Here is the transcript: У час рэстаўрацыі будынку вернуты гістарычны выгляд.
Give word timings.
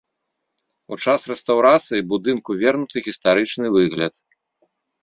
У 0.95 0.99
час 1.05 1.27
рэстаўрацыі 1.33 2.07
будынку 2.15 2.51
вернуты 2.65 2.97
гістарычны 3.11 3.67
выгляд. 3.79 4.13